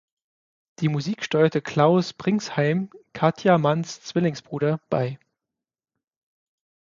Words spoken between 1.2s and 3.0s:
steuerte Klaus Pringsheim,